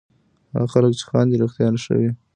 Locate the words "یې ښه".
1.73-1.93